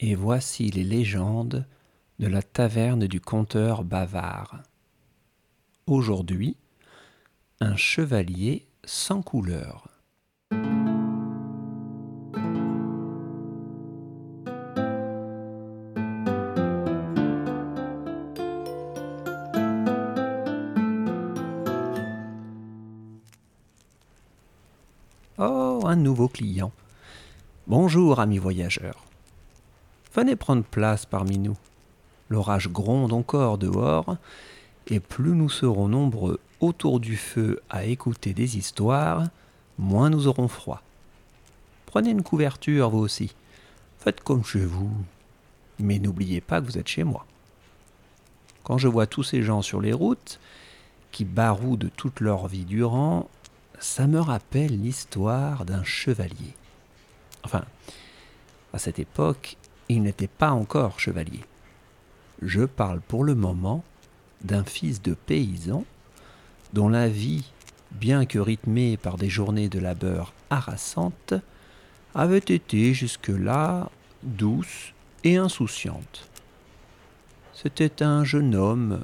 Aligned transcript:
et 0.00 0.14
voici 0.14 0.70
les 0.70 0.84
légendes 0.84 1.66
de 2.18 2.26
la 2.26 2.42
taverne 2.42 3.06
du 3.06 3.20
conteur 3.20 3.84
bavard. 3.84 4.62
Aujourd'hui, 5.86 6.56
un 7.60 7.76
chevalier 7.76 8.66
sans 8.84 9.20
couleur. 9.20 9.88
Oh, 25.36 25.82
un 25.84 25.96
nouveau 25.96 26.28
client. 26.28 26.72
Bonjour, 27.66 28.18
amis 28.20 28.38
voyageurs. 28.38 29.09
Venez 30.14 30.36
prendre 30.36 30.64
place 30.64 31.06
parmi 31.06 31.38
nous. 31.38 31.56
L'orage 32.28 32.68
gronde 32.68 33.12
encore 33.12 33.58
dehors, 33.58 34.16
et 34.86 35.00
plus 35.00 35.32
nous 35.32 35.48
serons 35.48 35.88
nombreux 35.88 36.40
autour 36.60 37.00
du 37.00 37.16
feu 37.16 37.60
à 37.70 37.84
écouter 37.84 38.34
des 38.34 38.58
histoires, 38.58 39.28
moins 39.78 40.10
nous 40.10 40.26
aurons 40.26 40.48
froid. 40.48 40.82
Prenez 41.86 42.10
une 42.10 42.22
couverture, 42.22 42.90
vous 42.90 42.98
aussi. 42.98 43.34
Faites 43.98 44.20
comme 44.20 44.44
chez 44.44 44.64
vous. 44.64 44.90
Mais 45.78 45.98
n'oubliez 45.98 46.40
pas 46.40 46.60
que 46.60 46.66
vous 46.66 46.78
êtes 46.78 46.88
chez 46.88 47.04
moi. 47.04 47.24
Quand 48.64 48.78
je 48.78 48.88
vois 48.88 49.06
tous 49.06 49.22
ces 49.22 49.42
gens 49.42 49.62
sur 49.62 49.80
les 49.80 49.92
routes, 49.92 50.38
qui 51.12 51.24
baroudent 51.24 51.90
toute 51.96 52.20
leur 52.20 52.46
vie 52.46 52.64
durant, 52.64 53.28
ça 53.78 54.06
me 54.06 54.20
rappelle 54.20 54.80
l'histoire 54.80 55.64
d'un 55.64 55.82
chevalier. 55.82 56.54
Enfin, 57.42 57.64
à 58.72 58.78
cette 58.78 58.98
époque, 58.98 59.56
il 59.90 60.02
n'était 60.02 60.28
pas 60.28 60.52
encore 60.52 61.00
chevalier. 61.00 61.40
Je 62.42 62.64
parle 62.64 63.00
pour 63.00 63.24
le 63.24 63.34
moment 63.34 63.82
d'un 64.42 64.62
fils 64.62 65.02
de 65.02 65.14
paysan 65.14 65.84
dont 66.72 66.88
la 66.88 67.08
vie, 67.08 67.44
bien 67.90 68.24
que 68.24 68.38
rythmée 68.38 68.96
par 68.96 69.16
des 69.16 69.28
journées 69.28 69.68
de 69.68 69.80
labeur 69.80 70.32
harassantes, 70.48 71.34
avait 72.14 72.38
été 72.38 72.94
jusque-là 72.94 73.90
douce 74.22 74.92
et 75.24 75.36
insouciante. 75.36 76.28
C'était 77.52 78.04
un 78.04 78.22
jeune 78.24 78.54
homme, 78.54 79.00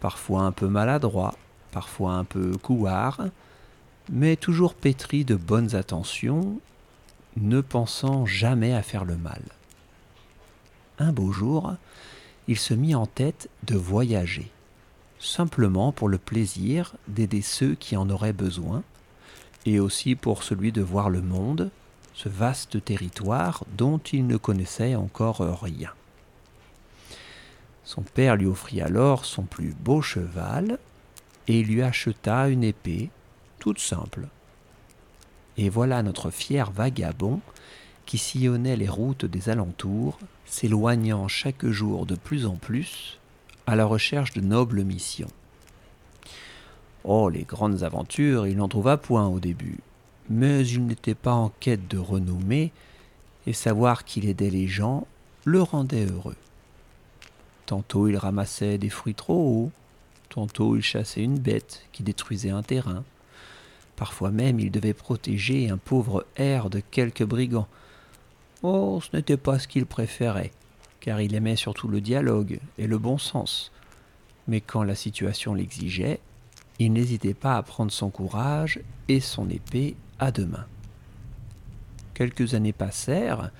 parfois 0.00 0.42
un 0.42 0.52
peu 0.52 0.66
maladroit, 0.66 1.36
parfois 1.70 2.14
un 2.14 2.24
peu 2.24 2.56
couard, 2.56 3.28
mais 4.10 4.34
toujours 4.34 4.74
pétri 4.74 5.24
de 5.24 5.36
bonnes 5.36 5.76
attentions, 5.76 6.58
ne 7.36 7.60
pensant 7.60 8.26
jamais 8.26 8.74
à 8.74 8.82
faire 8.82 9.04
le 9.04 9.16
mal 9.16 9.42
un 10.98 11.12
beau 11.12 11.32
jour, 11.32 11.74
il 12.48 12.58
se 12.58 12.74
mit 12.74 12.94
en 12.94 13.06
tête 13.06 13.48
de 13.64 13.76
voyager, 13.76 14.50
simplement 15.18 15.92
pour 15.92 16.08
le 16.08 16.18
plaisir 16.18 16.94
d'aider 17.08 17.42
ceux 17.42 17.74
qui 17.74 17.96
en 17.96 18.10
auraient 18.10 18.32
besoin, 18.32 18.82
et 19.66 19.80
aussi 19.80 20.14
pour 20.14 20.42
celui 20.42 20.72
de 20.72 20.82
voir 20.82 21.10
le 21.10 21.22
monde, 21.22 21.70
ce 22.14 22.28
vaste 22.28 22.84
territoire 22.84 23.64
dont 23.76 23.98
il 23.98 24.26
ne 24.26 24.36
connaissait 24.36 24.94
encore 24.94 25.40
rien. 25.40 25.90
Son 27.84 28.02
père 28.02 28.36
lui 28.36 28.46
offrit 28.46 28.80
alors 28.80 29.24
son 29.24 29.42
plus 29.42 29.74
beau 29.74 30.00
cheval 30.00 30.78
et 31.48 31.62
lui 31.62 31.82
acheta 31.82 32.48
une 32.48 32.64
épée 32.64 33.10
toute 33.58 33.78
simple. 33.78 34.28
Et 35.56 35.68
voilà 35.68 36.02
notre 36.02 36.30
fier 36.30 36.70
vagabond 36.70 37.40
qui 38.06 38.18
sillonnait 38.18 38.76
les 38.76 38.88
routes 38.88 39.24
des 39.24 39.48
alentours, 39.48 40.18
s'éloignant 40.46 41.28
chaque 41.28 41.66
jour 41.66 42.06
de 42.06 42.14
plus 42.14 42.46
en 42.46 42.56
plus 42.56 43.18
à 43.66 43.76
la 43.76 43.86
recherche 43.86 44.32
de 44.32 44.40
nobles 44.40 44.84
missions. 44.84 45.30
Oh, 47.04 47.28
les 47.28 47.42
grandes 47.42 47.82
aventures, 47.82 48.46
il 48.46 48.56
n'en 48.56 48.68
trouva 48.68 48.96
point 48.96 49.26
au 49.26 49.40
début, 49.40 49.78
mais 50.30 50.66
il 50.66 50.86
n'était 50.86 51.14
pas 51.14 51.32
en 51.32 51.50
quête 51.60 51.88
de 51.88 51.98
renommée, 51.98 52.72
et 53.46 53.52
savoir 53.52 54.04
qu'il 54.04 54.26
aidait 54.28 54.50
les 54.50 54.66
gens 54.66 55.06
le 55.44 55.60
rendait 55.62 56.06
heureux. 56.06 56.36
Tantôt 57.66 58.08
il 58.08 58.16
ramassait 58.16 58.78
des 58.78 58.88
fruits 58.88 59.14
trop 59.14 59.34
hauts, 59.36 59.70
tantôt 60.28 60.76
il 60.76 60.82
chassait 60.82 61.22
une 61.22 61.38
bête 61.38 61.84
qui 61.92 62.02
détruisait 62.02 62.50
un 62.50 62.62
terrain, 62.62 63.04
parfois 63.96 64.30
même 64.30 64.60
il 64.60 64.70
devait 64.70 64.94
protéger 64.94 65.70
un 65.70 65.76
pauvre 65.76 66.26
air 66.36 66.70
de 66.70 66.80
quelques 66.80 67.24
brigands, 67.24 67.68
Oh, 68.66 68.98
ce 69.02 69.14
n'était 69.14 69.36
pas 69.36 69.58
ce 69.58 69.68
qu'il 69.68 69.84
préférait, 69.84 70.50
car 71.00 71.20
il 71.20 71.34
aimait 71.34 71.54
surtout 71.54 71.86
le 71.86 72.00
dialogue 72.00 72.60
et 72.78 72.86
le 72.86 72.96
bon 72.96 73.18
sens. 73.18 73.70
Mais 74.48 74.62
quand 74.62 74.82
la 74.82 74.94
situation 74.94 75.52
l'exigeait, 75.52 76.18
il 76.78 76.94
n'hésitait 76.94 77.34
pas 77.34 77.58
à 77.58 77.62
prendre 77.62 77.92
son 77.92 78.08
courage 78.08 78.80
et 79.08 79.20
son 79.20 79.50
épée 79.50 79.96
à 80.18 80.30
deux 80.32 80.46
mains. 80.46 80.64
Quelques 82.14 82.54
années 82.54 82.72
passèrent, 82.72 83.50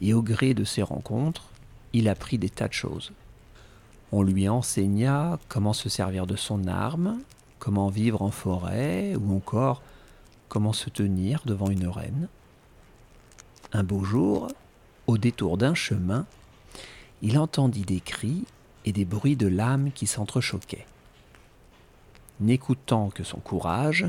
et 0.00 0.12
au 0.12 0.22
gré 0.22 0.54
de 0.54 0.64
ces 0.64 0.82
rencontres, 0.82 1.44
il 1.92 2.08
apprit 2.08 2.36
des 2.36 2.50
tas 2.50 2.66
de 2.66 2.72
choses. 2.72 3.12
On 4.10 4.24
lui 4.24 4.48
enseigna 4.48 5.38
comment 5.46 5.72
se 5.72 5.88
servir 5.88 6.26
de 6.26 6.34
son 6.34 6.66
arme, 6.66 7.20
comment 7.60 7.90
vivre 7.90 8.22
en 8.22 8.32
forêt, 8.32 9.14
ou 9.14 9.36
encore 9.36 9.82
comment 10.48 10.72
se 10.72 10.90
tenir 10.90 11.42
devant 11.46 11.70
une 11.70 11.86
reine. 11.86 12.26
Un 13.72 13.84
beau 13.84 14.04
jour, 14.04 14.48
au 15.06 15.16
détour 15.16 15.56
d'un 15.56 15.74
chemin, 15.74 16.26
il 17.22 17.38
entendit 17.38 17.86
des 17.86 18.00
cris 18.00 18.44
et 18.84 18.92
des 18.92 19.06
bruits 19.06 19.36
de 19.36 19.46
lames 19.46 19.92
qui 19.92 20.06
s'entrechoquaient. 20.06 20.86
N'écoutant 22.40 23.08
que 23.08 23.24
son 23.24 23.38
courage, 23.38 24.06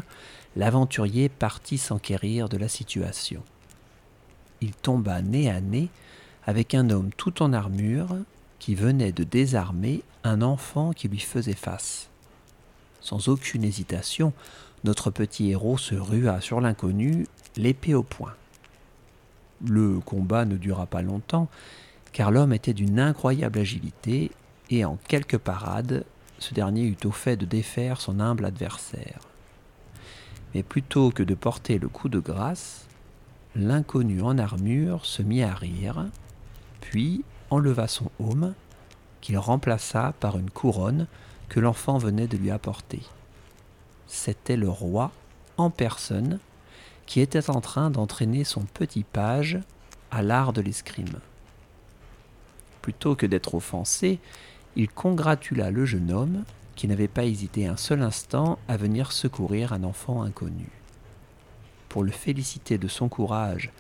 l'aventurier 0.56 1.30
partit 1.30 1.78
s'enquérir 1.78 2.50
de 2.50 2.58
la 2.58 2.68
situation. 2.68 3.42
Il 4.60 4.74
tomba 4.74 5.22
nez 5.22 5.50
à 5.50 5.62
nez 5.62 5.90
avec 6.46 6.74
un 6.74 6.90
homme 6.90 7.12
tout 7.16 7.42
en 7.42 7.54
armure 7.54 8.18
qui 8.60 8.76
venait 8.76 9.12
de 9.12 9.24
désarmer 9.24 10.04
un 10.24 10.42
enfant 10.42 10.92
qui 10.92 11.08
lui 11.08 11.20
faisait 11.20 11.54
face. 11.54 12.10
Sans 13.00 13.30
aucune 13.30 13.64
hésitation, 13.64 14.34
notre 14.84 15.10
petit 15.10 15.52
héros 15.52 15.78
se 15.78 15.96
rua 15.96 16.42
sur 16.42 16.60
l'inconnu, 16.60 17.28
l'épée 17.56 17.94
au 17.94 18.04
poing. 18.04 18.34
Le 19.66 20.00
combat 20.00 20.46
ne 20.46 20.58
dura 20.58 20.86
pas 20.86 21.02
longtemps, 21.02 21.48
car 22.12 22.32
l'homme 22.32 22.54
était 22.54 22.74
d'une 22.74 23.00
incroyable 23.00 23.60
agilité, 23.60 24.32
et 24.70 24.86
en 24.86 24.98
quelques 25.08 25.38
parades, 25.38 26.06
ce 26.40 26.54
dernier 26.54 26.84
eut 26.84 27.06
au 27.06 27.12
fait 27.12 27.38
de 27.38 27.46
défaire 27.46 28.02
son 28.02 28.20
humble 28.20 28.46
adversaire. 28.46 29.20
Mais 30.54 30.64
plutôt 30.64 31.12
que 31.12 31.24
de 31.24 31.36
porter 31.36 31.80
le 31.80 31.88
coup 31.88 32.10
de 32.10 32.20
grâce, 32.20 32.86
l'inconnu 33.56 34.22
en 34.22 34.38
armure 34.38 35.06
se 35.06 35.22
mit 35.22 35.44
à 35.44 35.54
rire, 35.54 36.06
puis 36.82 37.24
enleva 37.50 37.88
son 37.88 38.10
aume, 38.20 38.54
qu'il 39.22 39.38
remplaça 39.38 40.14
par 40.20 40.38
une 40.38 40.50
couronne 40.50 41.08
que 41.50 41.60
l'enfant 41.60 41.98
venait 41.98 42.28
de 42.28 42.38
lui 42.38 42.52
apporter. 42.52 43.02
C'était 44.08 44.58
le 44.58 44.70
roi 44.70 45.12
en 45.58 45.70
personne 45.70 46.40
qui 47.06 47.20
était 47.20 47.50
en 47.50 47.62
train 47.62 47.90
d'entraîner 47.90 48.44
son 48.44 48.62
petit 48.62 49.04
page 49.04 49.60
à 50.12 50.22
l'art 50.22 50.54
de 50.54 50.62
l'escrime. 50.62 51.20
Plutôt 52.82 53.16
que 53.16 53.26
d'être 53.26 53.56
offensé, 53.56 54.20
il 54.76 54.90
congratula 54.90 55.72
le 55.72 55.86
jeune 55.86 56.12
homme 56.12 56.44
qui 56.76 56.88
n'avait 56.88 57.08
pas 57.08 57.26
hésité 57.26 57.68
un 57.68 57.78
seul 57.78 58.02
instant 58.02 58.58
à 58.68 58.78
venir 58.78 59.12
secourir 59.12 59.74
un 59.74 59.84
enfant 59.84 60.24
inconnu. 60.24 60.70
Pour 61.90 62.04
le 62.04 62.12
féliciter 62.12 62.78
de 62.78 62.88
son 62.88 63.10
courage 63.10 63.72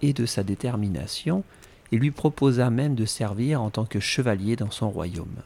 et 0.00 0.12
de 0.12 0.26
sa 0.26 0.42
détermination, 0.42 1.44
il 1.92 2.00
lui 2.00 2.10
proposa 2.10 2.70
même 2.70 2.94
de 2.94 3.04
servir 3.04 3.60
en 3.62 3.70
tant 3.70 3.84
que 3.84 4.00
chevalier 4.00 4.56
dans 4.56 4.70
son 4.70 4.90
royaume. 4.90 5.42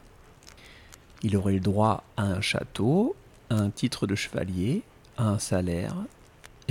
Il 1.21 1.35
aurait 1.35 1.53
le 1.53 1.59
droit 1.59 2.03
à 2.15 2.23
un 2.23 2.41
château, 2.41 3.15
à 3.49 3.55
un 3.55 3.69
titre 3.69 4.07
de 4.07 4.15
chevalier, 4.15 4.81
à 5.17 5.27
un 5.27 5.39
salaire, 5.39 5.95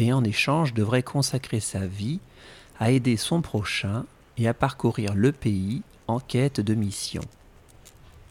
et 0.00 0.12
en 0.12 0.24
échange 0.24 0.74
devrait 0.74 1.02
consacrer 1.02 1.60
sa 1.60 1.86
vie 1.86 2.20
à 2.78 2.90
aider 2.90 3.16
son 3.16 3.40
prochain 3.40 4.04
et 4.36 4.48
à 4.48 4.54
parcourir 4.54 5.14
le 5.14 5.32
pays 5.32 5.82
en 6.06 6.20
quête 6.20 6.60
de 6.60 6.74
mission. 6.74 7.22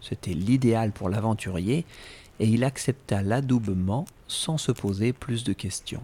C'était 0.01 0.33
l'idéal 0.33 0.91
pour 0.91 1.09
l'aventurier 1.09 1.85
et 2.39 2.47
il 2.47 2.63
accepta 2.63 3.21
l'adoubement 3.21 4.05
sans 4.27 4.57
se 4.57 4.71
poser 4.71 5.13
plus 5.13 5.43
de 5.43 5.53
questions. 5.53 6.03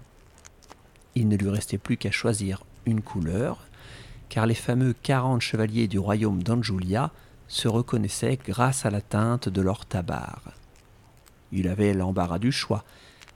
Il 1.15 1.27
ne 1.27 1.37
lui 1.37 1.49
restait 1.49 1.77
plus 1.77 1.97
qu'à 1.97 2.11
choisir 2.11 2.63
une 2.85 3.01
couleur, 3.01 3.67
car 4.29 4.45
les 4.45 4.55
fameux 4.55 4.93
quarante 4.93 5.41
chevaliers 5.41 5.87
du 5.87 5.99
royaume 5.99 6.41
d'Anjulia 6.41 7.11
se 7.47 7.67
reconnaissaient 7.67 8.39
grâce 8.43 8.85
à 8.85 8.89
la 8.89 9.01
teinte 9.01 9.47
de 9.47 9.61
leur 9.61 9.85
tabard. 9.85 10.53
Il 11.51 11.67
avait 11.67 11.93
l'embarras 11.93 12.39
du 12.39 12.51
choix, 12.51 12.83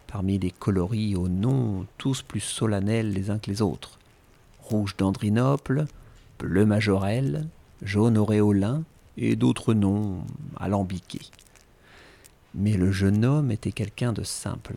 parmi 0.08 0.40
les 0.40 0.52
coloris 0.52 1.16
aux 1.16 1.28
noms 1.28 1.86
tous 1.98 2.22
plus 2.22 2.40
solennels 2.40 3.12
les 3.12 3.30
uns 3.30 3.40
que 3.40 3.52
les 3.52 3.62
autres. 3.62 4.00
Rouge 4.62 4.96
d'Andrinople, 4.98 5.86
bleu 6.40 6.66
majorelle, 6.66 7.48
jaune 7.82 8.18
auréolin 8.18 8.84
et 9.18 9.36
d'autres 9.36 9.74
noms 9.74 10.24
alambiqués. 10.58 11.30
Mais 12.56 12.74
le 12.74 12.92
jeune 12.92 13.26
homme 13.26 13.52
était 13.52 13.72
quelqu'un 13.72 14.14
de 14.14 14.24
simple. 14.24 14.76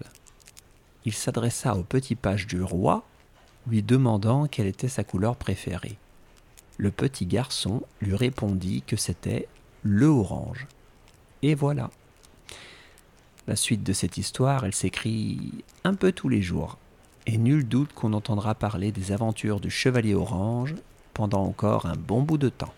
Il 1.05 1.15
s'adressa 1.15 1.77
au 1.77 1.83
petit 1.83 2.15
page 2.15 2.47
du 2.47 2.63
roi, 2.63 3.05
lui 3.67 3.83
demandant 3.83 4.47
quelle 4.47 4.67
était 4.67 4.89
sa 4.89 5.05
couleur 5.05 5.37
préférée. 5.37 5.97
Le 6.77 6.91
petit 6.91 7.27
garçon 7.27 7.83
lui 8.01 8.15
répondit 8.15 8.83
que 8.87 8.97
c'était 8.97 9.49
le 9.83 10.07
orange. 10.07 10.67
Et 11.43 11.55
voilà. 11.55 11.91
La 13.47 13.57
suite 13.57 13.83
de 13.83 13.93
cette 13.93 14.17
histoire, 14.17 14.65
elle 14.65 14.75
s'écrit 14.75 15.65
un 15.85 15.95
peu 15.95 16.13
tous 16.13 16.29
les 16.29 16.43
jours. 16.43 16.79
Et 17.27 17.39
nul 17.39 17.67
doute 17.67 17.93
qu'on 17.93 18.13
entendra 18.13 18.55
parler 18.55 18.93
des 18.93 19.13
aventures 19.13 19.61
du 19.61 19.71
chevalier 19.71 20.15
orange 20.15 20.75
pendant 21.15 21.45
encore 21.45 21.87
un 21.87 21.97
bon 21.97 22.23
bout 22.23 22.39
de 22.39 22.49
temps. 22.49 22.73